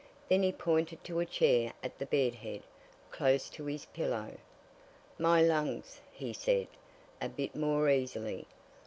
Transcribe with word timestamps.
Then 0.29 0.41
he 0.41 0.51
pointed 0.51 1.03
to 1.03 1.19
a 1.19 1.27
chair 1.27 1.73
at 1.83 1.99
the 1.99 2.07
bed 2.07 2.33
head, 2.33 2.63
close 3.11 3.51
to 3.51 3.65
his 3.65 3.85
pillow. 3.85 4.31
"My 5.19 5.43
lungs!" 5.43 6.01
he 6.11 6.33
said, 6.33 6.69
a 7.21 7.29
bit 7.29 7.55
more 7.55 7.87
easily. 7.87 8.47